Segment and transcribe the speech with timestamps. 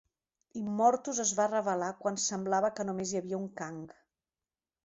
[0.61, 3.81] Immortus es va revelar quan semblava que només hi havia un Kang.